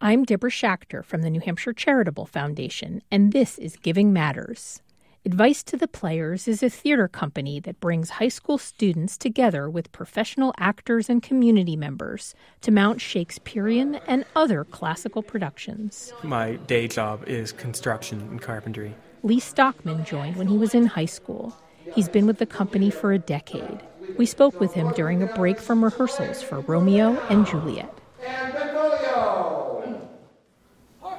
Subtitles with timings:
[0.00, 4.82] I'm Deborah Schachter from the New Hampshire Charitable Foundation, and this is Giving Matters.
[5.24, 9.90] Advice to the Players is a theater company that brings high school students together with
[9.92, 16.12] professional actors and community members to mount Shakespearean and other classical productions.
[16.22, 18.94] My day job is construction and carpentry.
[19.22, 21.56] Lee Stockman joined when he was in high school.
[21.94, 23.80] He's been with the company for a decade.
[24.18, 27.98] We spoke with him during a break from rehearsals for Romeo and Juliet.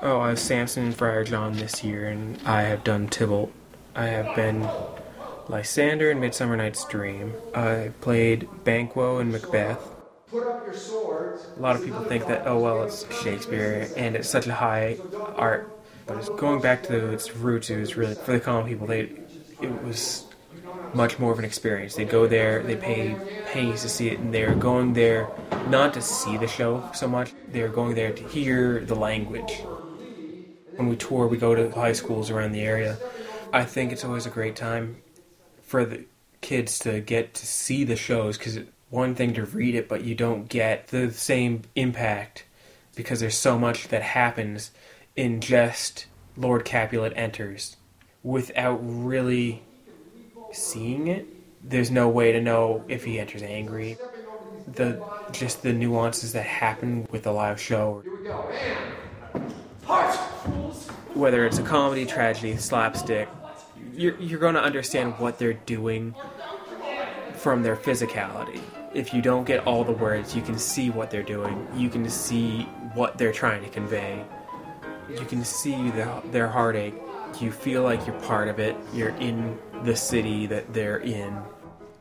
[0.09, 3.51] Oh, I was Samson and Friar John this year, and I have done Tybalt.
[3.93, 4.65] I have been
[5.49, 7.33] Lysander in Midsummer Night's Dream.
[7.53, 9.85] I played Banquo in Macbeth.
[10.31, 14.95] A lot of people think that, oh, well, it's Shakespeare, and it's such a high
[15.35, 15.77] art.
[16.05, 19.11] But it's going back to its roots, it was really, for the common people, they,
[19.61, 20.23] it was
[20.93, 21.95] much more of an experience.
[21.95, 23.17] They go there, they pay
[23.47, 25.27] pennies to see it, and they're going there
[25.67, 29.63] not to see the show so much, they're going there to hear the language.
[30.77, 32.97] When we tour, we go to high schools around the area.
[33.51, 35.01] I think it's always a great time
[35.63, 36.05] for the
[36.41, 40.15] kids to get to see the shows because one thing to read it, but you
[40.15, 42.45] don't get the same impact
[42.95, 44.71] because there's so much that happens
[45.15, 46.05] in just
[46.37, 47.75] Lord Capulet enters
[48.23, 49.63] without really
[50.51, 51.25] seeing it.
[51.63, 53.97] There's no way to know if he enters angry.
[54.67, 58.01] The just the nuances that happen with a live show.
[58.03, 58.49] Here we go,
[61.13, 63.27] whether it's a comedy, tragedy, slapstick,
[63.93, 66.15] you're, you're going to understand what they're doing
[67.35, 68.61] from their physicality.
[68.93, 71.67] If you don't get all the words, you can see what they're doing.
[71.75, 74.23] You can see what they're trying to convey.
[75.09, 76.95] You can see the, their heartache.
[77.39, 78.75] You feel like you're part of it.
[78.93, 81.37] You're in the city that they're in.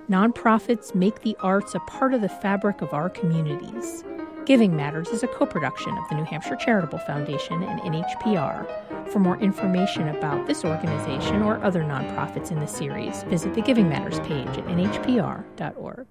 [0.09, 4.05] Nonprofits make the arts a part of the fabric of our communities.
[4.47, 9.09] Giving Matters is a co production of the New Hampshire Charitable Foundation and NHPR.
[9.11, 13.89] For more information about this organization or other nonprofits in the series, visit the Giving
[13.89, 16.07] Matters page at nhpr.org.